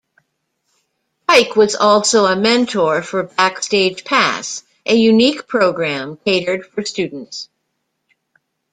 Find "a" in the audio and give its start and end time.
2.25-2.35, 4.83-4.95